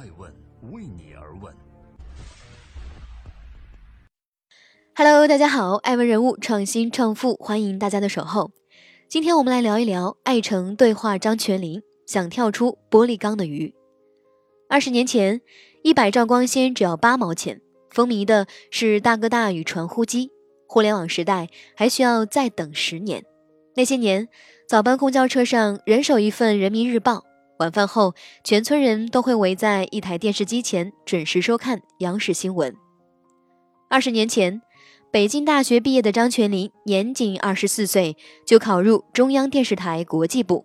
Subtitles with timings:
[0.00, 0.32] 爱问
[0.72, 1.54] 为你而问。
[4.96, 8.50] Hello，大家好，爱问人物创新创富，欢迎大家的守候。
[9.10, 13.74] 今天我们来聊一聊爱城对话张泉灵，想跳出玻璃缸的鱼。
[14.70, 15.42] 二十年前，
[15.82, 17.60] 一百兆光纤只要八毛钱，
[17.90, 20.30] 风靡的是大哥大与传呼机。
[20.66, 23.22] 互联网时代还需要再等十年。
[23.76, 24.30] 那些年，
[24.66, 27.26] 早班公交车上人手一份人民日报，
[27.60, 32.74] 晚饭后全村人都会围在一台电视机前准时收看央视新闻。
[33.90, 34.62] 二十年前，
[35.10, 40.64] 北京大学毕业的张泉灵年仅二十四岁就考入中央电视台国际部，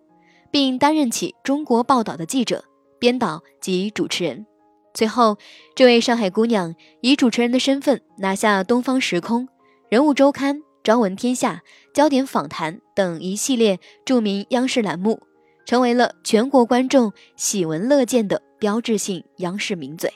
[0.49, 2.63] 并担任起《中国报道》的记者、
[2.97, 4.45] 编导及主持人。
[4.93, 5.37] 最后，
[5.75, 9.47] 这位上海姑娘以主持人的身份拿下《东方时空》。
[9.89, 11.61] 人物周刊、朝闻天下、
[11.93, 15.19] 焦点访谈等一系列著名央视栏目，
[15.65, 20.13] 成为了全国观众喜闻乐见的标志性央视名嘴。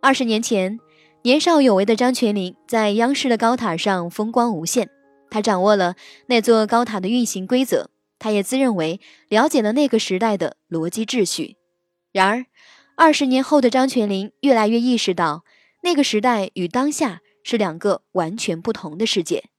[0.00, 0.78] 二十年前，
[1.22, 4.90] 年少有为的张泉灵在央视的高塔上风光无限，
[5.30, 5.96] 他掌握了
[6.26, 11.56] 那座高塔的运行规则，他也自认为了解了那个时代的逻辑秩序。
[12.12, 12.46] 然而，
[12.96, 15.44] 二十年后的张泉灵越来越意识到，
[15.82, 17.20] 那个时代与当下。
[17.46, 19.50] 是两个完全不同的世界。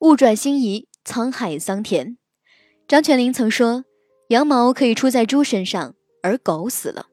[0.00, 2.18] 物转星移，沧海桑田。
[2.88, 3.84] 张泉灵曾说
[4.28, 7.06] ：“羊毛可以出在猪身上，而狗死了。”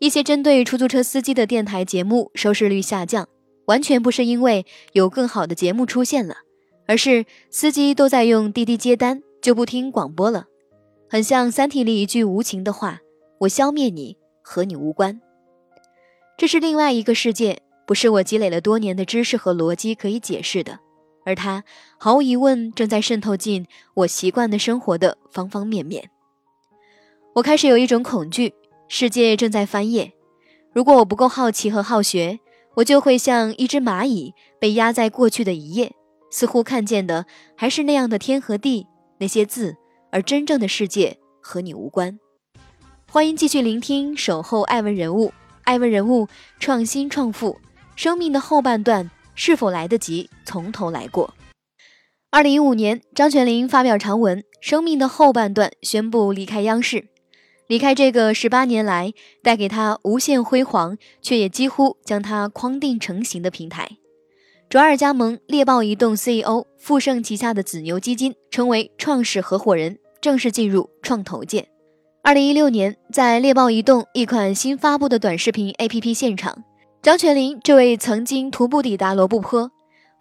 [0.00, 3.28] 一些针对出租车司机的电台节目收视率下降，
[3.66, 6.36] 完全不是因为有更好的节目出现了，
[6.86, 10.46] 而是司机都在用滴滴接单，就不听广播了。
[11.08, 13.00] 很像《三体》里一句无情的话
[13.40, 15.20] ：“我消灭你，和你无关。”
[16.36, 17.60] 这是另外一个世界。
[17.86, 20.80] 不是我积累了多年的知识和逻辑可以解释的，
[21.24, 21.64] 而它
[21.98, 26.10] 毫无疑问正在渗透进我习惯的生活的方方面面。
[27.34, 28.54] 我开始有一种恐惧，
[28.88, 30.12] 世界正在翻页。
[30.72, 32.38] 如果我不够好奇和好学，
[32.74, 35.92] 我就会像一只蚂蚁被压在过去的一页，
[36.30, 37.26] 似乎看见的
[37.56, 38.86] 还是那样的天和地
[39.18, 39.76] 那些字，
[40.10, 42.18] 而真正的世界和你无关。
[43.10, 45.28] 欢迎继续聆听《守候爱问人物》，
[45.62, 47.58] 爱问人物创新创富。
[47.96, 51.34] 生命的后半段是否来得及从头来过？
[52.30, 57.06] 二零一五年，张泉灵发表长文《生命的后半段》，宣布离开央视，
[57.68, 59.12] 离开这个十八年来
[59.42, 63.88] 带给他无限辉煌，却也几乎将他框定成型的平台。
[64.68, 71.68] 转而加盟猎豹移动 CEO，富盛旗下的紫牛基金，成为创始合伙人，正式进入创投界。
[72.24, 76.64] 二零一六年，在猎豹移动一款新发布的短视频 APP 现场。
[77.04, 79.70] 张泉灵这位曾经徒步抵达罗布泊、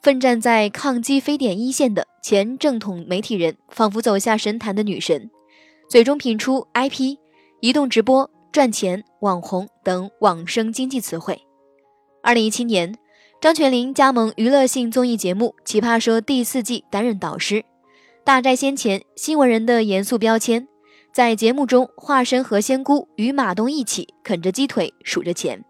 [0.01, 5.31] 奋战在抗击非典一线的前正统媒体人，仿佛走下神坛的女神，
[5.89, 7.15] 嘴中品出 IP、
[7.61, 11.39] 移动直播、赚钱、网红等网生经济词汇。
[12.21, 12.93] 二零一七年，
[13.39, 17.63] 张泉灵加盟娱乐性综艺节目《奇葩说》第四季，担任导师，
[18.25, 20.67] 大寨先前新闻人的严肃标签，
[21.13, 25.63] 在节目中化身何仙姑，与马东一起啃着鸡腿数着钱。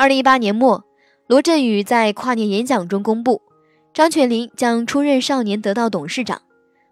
[0.00, 0.82] 二零一八年末，
[1.26, 3.42] 罗振宇在跨年演讲中公布，
[3.92, 6.40] 张泉灵将出任少年得道董事长。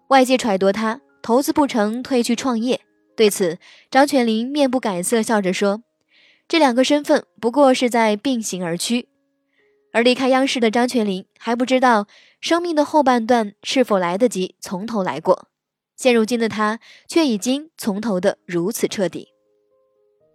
[0.09, 2.81] 外界揣度他投资不成，退去创业。
[3.17, 3.57] 对此，
[3.89, 5.81] 张泉灵面不改色，笑着说
[6.47, 9.07] ：“这两个身份不过是在并行而趋。”
[9.91, 12.05] 而离开央视的张泉灵还不知道
[12.39, 15.47] 生命的后半段是否来得及从头来过。
[15.95, 19.29] 现如今的他却已经从头的如此彻底。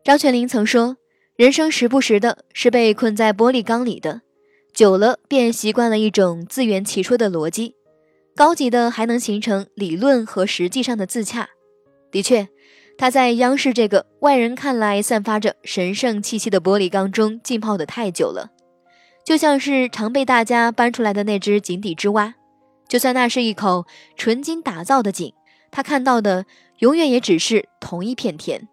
[0.02, 0.96] 张泉灵曾说。
[1.36, 4.20] 人生时不时的是被困在玻璃缸里的，
[4.72, 7.74] 久了便习惯了一种自圆其说的逻辑，
[8.36, 11.48] 高级的还能形成理论和实际上的自洽。
[12.12, 12.46] 的确，
[12.96, 18.52] 他在央视这个外人看来散发着神圣气息的玻璃缸中浸泡的太久了，
[19.26, 22.36] 就像是常被大家搬出来的那只井底之蛙。
[22.86, 25.34] 就算那是一口纯金打造的井，
[25.72, 26.46] 他看到的
[26.78, 28.68] 永远也只是同一片天。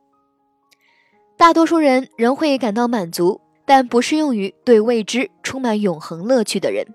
[1.41, 6.85] 大多数人仍会感到满足，但不适用于对未知充满永恒乐趣的人。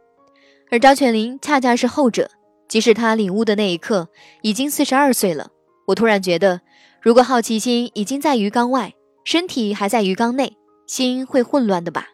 [0.71, 2.31] 而张泉灵恰恰是后者。
[2.69, 4.09] 即使他领悟的那一刻
[4.43, 5.51] 已经四十二岁了，
[5.89, 6.61] 我突然觉得，
[7.03, 8.95] 如果好奇心已经在鱼缸外，
[9.25, 10.57] 身体还在鱼缸内，
[10.87, 12.07] 心会混乱的吧？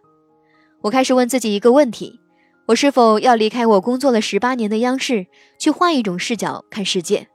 [0.85, 2.19] 我开始问自己一个问题：
[2.69, 5.27] 我是否要离开我工作了十八年的央视，
[5.59, 7.29] 去换一种视角看世界？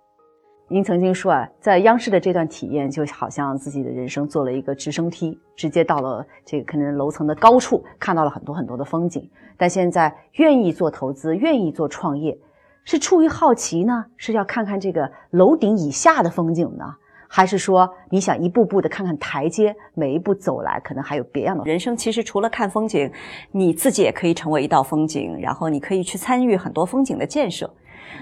[0.69, 9.29] 您曾经说啊，在央视的这段体验，就好像自己的人生坐了一个直升梯，直接到了这个可能楼层的高处，看到了很多很多的风景。
[9.55, 12.37] 但现在愿意做投资，愿意做创业，
[12.83, 16.83] 是出于好奇呢，是要看看这个楼顶以下的风景呢？
[17.29, 21.95] 还是说你想一步步的看看台阶，每一步走来可能还有别样的人生？
[21.95, 23.09] 其实除了看风景，
[23.53, 27.73] 你自己也可以成为一道风景，然后你可以去参与很多风景的建设。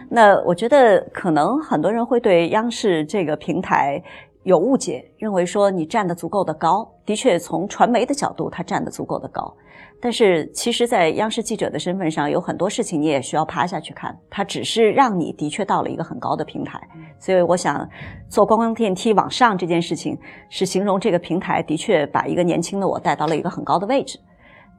[0.10, 4.02] 那我觉得可能很多人会对央视这个平台
[4.44, 6.90] 有误解，认为说你站得足够的高。
[7.06, 9.54] 的确，从传媒的角度，它站得足够的高。
[10.02, 14.16] 但是，其实，在央视记者的身份上，有很多事情你也需要趴下去看。
[14.30, 16.80] 它只是让你的确到了一个很高的平台。
[17.18, 17.90] 所以，我想
[18.30, 20.16] 坐观光电梯往上这件事情，
[20.50, 24.20] 是形容这个平台的确把一个年轻的我带到了一个很高的位置。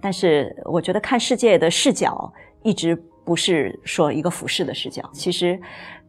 [0.00, 2.32] 但是，我觉得看世界的视角
[2.62, 2.94] 一直
[3.26, 5.02] 不是说一个俯视的视角。
[5.12, 5.60] 其实，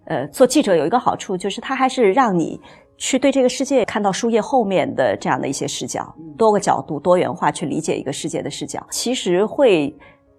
[0.05, 2.57] 呃，做记者有一个好处，就是它还是让你。
[2.99, 9.95] 去对这个世界看到书页后面的这样的一些视角，多个角度、多元化去理解一个世界的视角，其实会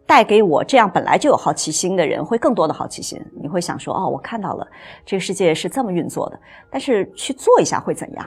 [0.09, 3.23] 带给我这样本来就有好奇心的人会更多的好奇心。
[3.41, 4.67] 你会想说：“哦，我看到了
[5.05, 6.41] 这个世界是这么运作的。”
[6.73, 8.27] 但是去做一下会怎样？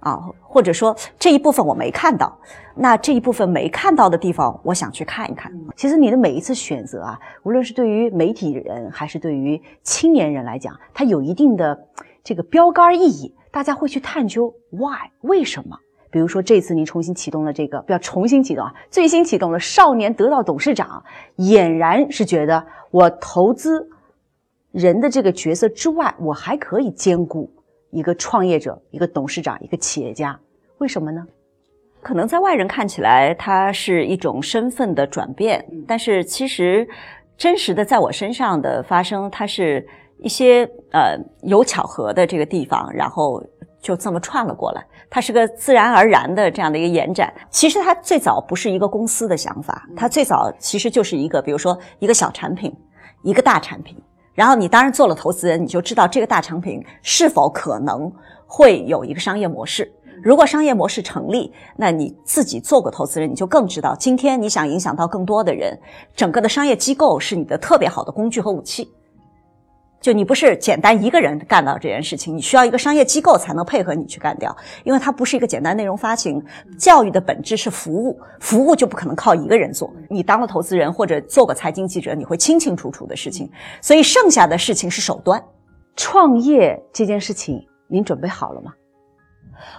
[0.00, 2.36] 啊，或者说这一部分我没看到，
[2.74, 5.52] 那这一部分没看到的地方，我想去看一看。
[5.76, 11.86] 其实你的每一次选择啊，无论是对于媒体人还是对于青年人来讲，它有一定的
[12.24, 13.32] 这个标杆意义。
[13.52, 15.78] 大家会去探究 why 为什么？
[16.12, 21.02] 比如说这次您重新启动了这个，不要重新启动啊，最新启动了少年得到董事长，
[21.38, 23.88] 俨然是觉得我投资
[24.70, 27.50] 人的这个角色之外，我还可以兼顾
[27.90, 30.38] 一个创业者、一个董事长、一个企业家。
[30.78, 31.26] 为什么呢？
[32.02, 36.86] 可能在外人看起来，它是一种身份的转变，但是其实
[37.36, 39.84] 真实的在我身上的发生，它是。
[40.18, 40.62] 一些
[40.92, 43.42] 呃有巧合的这个地方，然后
[43.82, 44.82] 就这么串了过来。
[45.10, 47.30] 它是个自然而然的这样的一个延展。
[47.50, 52.74] 其实它最早不是一个公司的想法，它最早其实就是一个，比如说一个小产品，
[53.22, 53.94] 一个大产品。
[54.34, 58.10] 然后你当然做了投资人，你就知道这个大产品是否可能
[58.46, 59.92] 会有一个商业模式。
[60.22, 65.78] 如果商业模式成立，那你自己做过投资人，你就更知道，今天你想影响到更多的人，
[66.14, 68.90] 整个的商业机构是你的特别好的工具和武器。
[70.02, 76.44] 就你不是简单一个人干到这件事情，你需要一个商业机构才能配合你去干掉，因为它不是一个简单内容发行。
[76.76, 79.90] 教育的本质是服务，服务就不可能靠一个人做。
[80.10, 83.48] 你当了投资人或者做过财经记者，你会清清楚楚的事情。
[83.80, 85.40] 所以剩下的事情是手段。
[85.94, 88.72] 创业这件事情，您准备好了吗？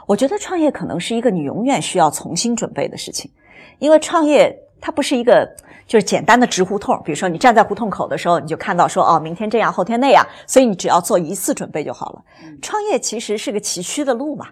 [0.07, 3.29] 我觉得创业可能是一个你永远需要重新准备的事情，
[3.77, 4.57] 因为创业。
[4.83, 5.49] 它不是一个
[5.87, 12.21] 就是简单的直胡同，比如说你站在胡同口的时候，你就看到说哦，明天这样，后天那样，所以你只要做一次准备就好了。
[12.61, 14.47] 创业其实是个崎岖的路嘛，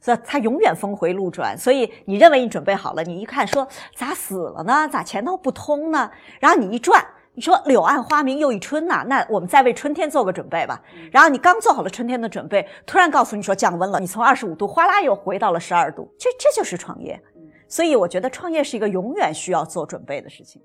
[0.00, 1.56] 所以它永远峰回路转。
[1.56, 4.88] 所以你认为你准备好了，你一看说咋死了呢？
[4.88, 6.10] 咋前头不通呢？
[6.40, 7.00] 然后你一转，
[7.34, 10.82] 你说柳暗花明又一春呐，那我们再为春天做个准备吧。
[11.12, 17.22] 然后你刚做好了春天的准备，突然告诉你说降温了，你从二十五度哗啦又回到了十二度，这这就是创业。
[17.68, 20.60] 所以我觉得创业是一个永远需要做准备的事情。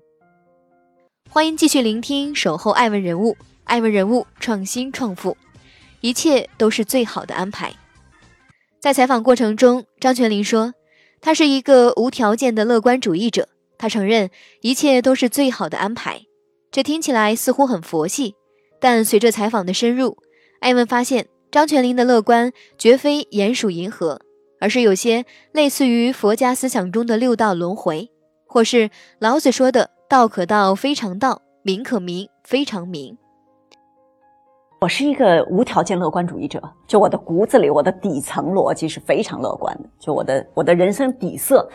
[1.30, 3.32] 欢迎继续聆听《守候爱问人物》，
[3.64, 5.36] 爱问人物创新创富，
[6.00, 7.72] 一切都是最好的安排。
[8.80, 10.74] 在采访过程中，张泉灵说，
[11.20, 13.48] 他是一个无条件的乐观主义者。
[13.78, 16.22] 他承认一切都是最好的安排，
[16.70, 18.36] 这听起来似乎很佛系，
[18.78, 20.18] 但随着采访的深入，
[20.60, 24.20] 艾文发现张泉灵的乐观绝非鼹鼠银河。
[24.62, 28.08] 而是有些类似于佛家思想中的六道轮回，
[28.46, 33.18] 或是老子说的“道可道，非常道；名可名，非常名”。
[34.80, 39.88] 我是一个无条件乐观主义者，就我的骨子里，我的底层逻辑是非常乐观的。
[39.98, 41.68] 就我的我的人生底色，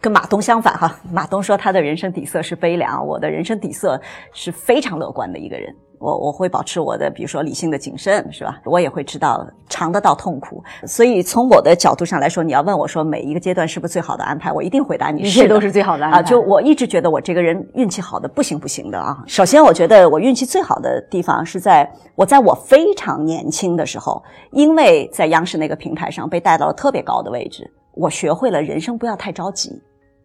[0.00, 0.98] 跟马东相反哈。
[1.12, 4.00] 马东说他的人生底色是悲凉，我的人生底色
[4.32, 5.72] 是非常乐观的一个人。
[6.02, 8.60] 我我会保持我的，比如说理性的谨慎，是吧？
[8.64, 16.18] 我也会知道尝得到痛苦，所以从我的角度上来说，你要问我说每一个阶段是不是最好的安排，我一定回答你，一切都是最好的安排。
[16.18, 19.16] 啊，就我一直觉得我这个人运气好的不行不行的啊。
[19.28, 29.80] 首先，我觉得我运气最好的地方是在我在我非常年轻的时候，因为在央视那个平台上被带到了特别高的位置，我学会了人生不要太着急。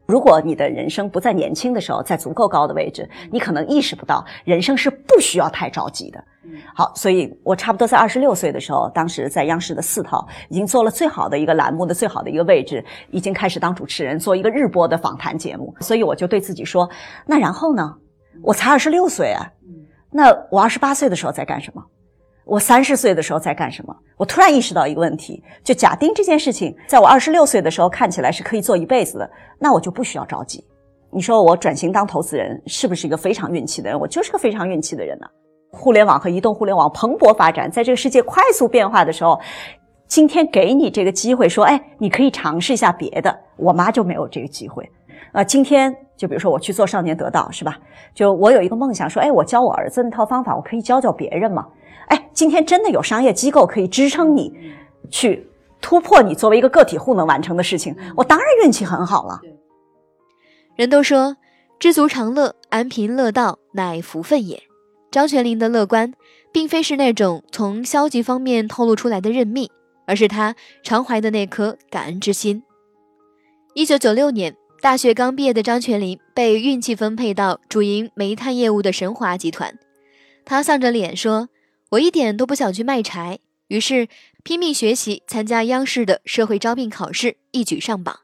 [0.07, 6.23] 如果你的人生不在年轻的时候，在足够高的位置，你可能意识不到人生是不需要太着急的。
[6.73, 15.75] 好，所以我差不多在二十六岁的时候，当时在央视的四套已经做了最好的一个栏目的最好的一个位置，已经开始当主持人，做一个日播的访谈节目。
[15.81, 16.89] 所以我就对自己说：
[17.25, 17.93] 那然后呢？
[18.43, 19.43] 我才二十六岁啊，
[20.11, 21.83] 那我二十八岁的时候在干什么？
[22.47, 23.93] 我三十岁的时候在干什么？
[24.15, 30.63] 我突然意识到一个问题：就假定这件事情在我二十六岁的时候看起来是可以做一辈子的，那我就不需要着急。
[31.11, 33.99] 你说我转型当投资人是不是一个非常运气的人？
[33.99, 35.27] 我就是个非常运气的人呢。
[35.71, 39.39] 互联网和移动互联网蓬勃发展，在这个世界快速变化的时候，
[40.07, 43.37] 今天给你这个机会，说，哎，你可以尝试一下别的。
[43.57, 44.89] 我妈就没有这个机会。
[45.31, 47.77] 啊，今天就比如说我去做少年得道，是吧？
[48.13, 51.67] 就我有一个梦想，说，哎，我教我儿子那套方法，我可以教教别人嘛。
[52.07, 54.53] 哎，今天真的有商业机构可以支撑你
[55.09, 55.49] 去
[55.81, 59.41] 突破你作为一个个体户能完成的事情，我当然运气很好了。
[60.75, 61.37] 人都说
[61.79, 64.63] 知足常乐，安贫乐道乃福分也。
[65.09, 66.13] 张泉灵的乐观，
[66.51, 69.69] 并非是那种从消极方面透露出来的认命，
[70.05, 72.63] 而是他常怀的那颗感恩之心。
[73.73, 79.77] 一九九六年，大学刚毕业的张泉灵被运气分配到主营煤炭业务的神华集团，
[80.45, 81.49] 他丧着脸说。
[81.91, 84.09] 我一点都不想去卖柴，于是
[84.43, 88.19] 拼命学习，参加央视的社会招聘考试，一举上榜。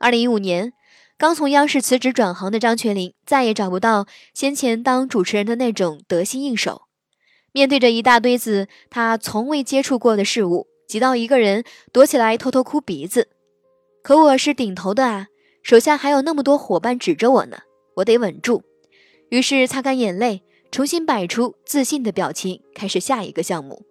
[0.00, 0.72] 二零一五年，
[1.18, 6.84] 刚从央视辞职转行的张泉灵，再也找不到先前当主持人的那种得心应手。
[7.52, 13.28] 面对着一大堆子他从未接触过的事物，急到一个人躲起来偷偷哭鼻子。
[14.02, 15.26] 可我是顶头的啊，
[15.68, 17.58] 手下还有那么多伙伴指着我呢，
[17.96, 18.62] 我得稳住。
[19.28, 20.42] 于是擦干眼泪。
[20.70, 23.84] 重新摆出自信的表情，开始下一个项目。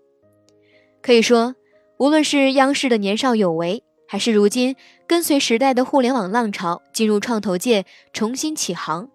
[1.04, 1.56] 可以说，
[1.98, 4.76] 无论是央视的年少有为，还是如今
[5.08, 9.10] 跟随时代的互联网浪潮进入创投界重新起航，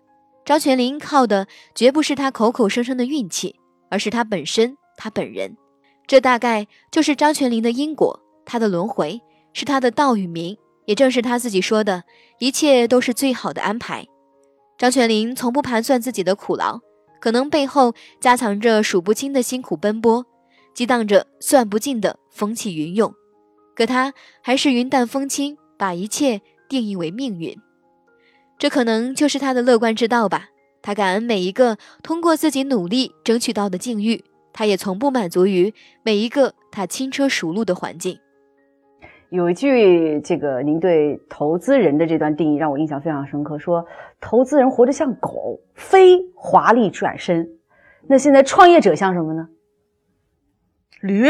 [0.44, 3.56] 张泉灵靠的绝不是他口口声声的运气，
[3.90, 5.56] 而是他本身，他本人。
[6.06, 9.20] 这大概就是张泉灵的因果，他的轮回，
[9.52, 10.56] 是他的道与名。
[10.84, 12.04] 也正是他自己说的，
[12.38, 14.06] 一切都是最好的安排。
[14.78, 16.80] 张泉灵从不盘算自己的苦劳。
[17.20, 20.26] 可能背后夹藏着数不清的辛苦奔波，
[20.74, 23.14] 激荡着算不尽的风起云涌，
[23.76, 24.12] 可他
[24.42, 27.56] 还是云淡风轻，把一切定义为命运。
[28.58, 30.48] 这可能就是他的乐观之道吧。
[30.82, 35.72] 他感恩每一个通过自己努力争取到的境遇，他也从不满足于
[36.02, 38.18] 每一个他轻车熟路的环境。
[39.32, 43.86] 有一句这个您对投资人的这段定义让我印象非常深刻，说
[44.20, 47.48] 投资人活得像狗，非华丽转身。
[48.06, 49.48] 那现在创业者像什么呢？
[51.00, 51.28] 驴。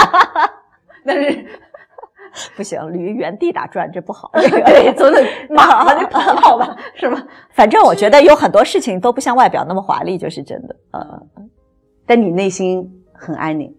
[1.04, 1.44] 那是
[2.56, 4.30] 不行，驴原地打转这不好。
[4.40, 5.18] 对，走走
[5.50, 7.22] 马嘛就跑跑吧，是吧？
[7.50, 10.74] 反正我觉得有很多事情都不像外表那么华丽，就是真的。
[10.92, 11.50] 嗯，
[12.06, 13.74] 但你内心很安宁。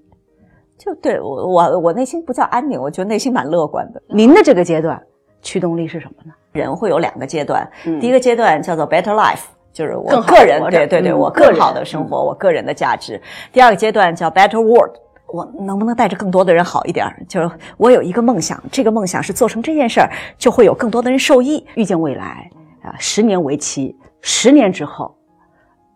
[0.79, 4.01] 就对我我我内心不叫安宁，我觉得内心蛮乐观的。
[4.07, 5.00] 您的这个阶段
[5.41, 6.33] 驱动力是什么呢？
[6.53, 7.69] 人会有两个阶段，
[8.00, 9.43] 第一个阶段叫做 better life，
[9.74, 13.21] 就是我个人对对对，我更好的生活，我个人的价值。
[13.51, 14.95] 第二个阶段叫 better world，
[15.27, 17.05] 我能不能带着更多的人好一点？
[17.27, 21.65] 就是我有一个梦想，这个梦想是做成这件事儿，就会有更多的人受益。
[21.75, 22.50] 预见未来
[22.83, 25.13] 啊，十年为期，十年之后，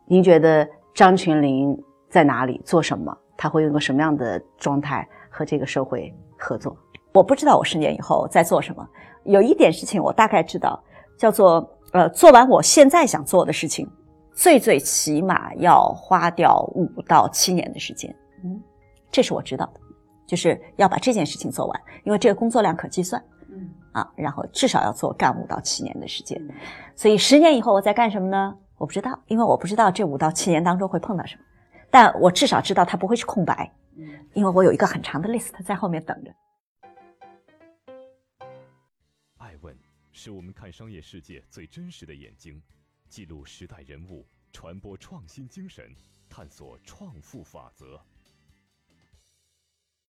[0.05, 1.75] 您觉得张群林
[2.09, 3.17] 在哪里做什么？
[3.43, 6.73] 他会用个什么样的状态和这个社会合作？
[7.13, 8.87] 我不知道我十年以后在做什么。
[9.25, 10.81] 有一点事情我大概知道，
[11.17, 13.85] 叫做呃，做完我现在想做的事情，
[14.33, 18.15] 最最起码要花掉五到七年的时间。
[18.45, 18.63] 嗯，
[19.11, 19.81] 这是我知道的，
[20.25, 23.21] 就是要把这件事情做完，因为这个工作量可计算。
[23.49, 26.41] 嗯，啊，然后至少要做干五到七年的时间。
[26.95, 28.55] 所以十年以后我在干什么呢？
[28.77, 31.41] 我不知道，因为我不知道这五到七年当中会碰到什么。
[31.93, 33.71] 但我至少知道它不会是空白，
[34.33, 36.33] 因为我有一个很长的 list 在后面等着。
[39.37, 39.77] 爱问
[40.11, 42.59] 是我们看商业世界最真实的眼睛，
[43.07, 45.95] 记录时代人物，传播创新精神，
[46.27, 48.03] 探索创富法则。